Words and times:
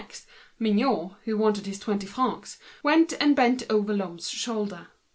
Then 0.01 0.09
Mignot, 0.57 1.11
who 1.25 1.37
wanted 1.37 1.67
his 1.67 1.77
twenty 1.77 2.07
francs, 2.07 2.57
went 2.81 3.13
and 3.21 3.35
bent 3.35 3.61
over 3.69 3.93
Lhomme's 3.93 4.31
shoulder. 4.31 4.87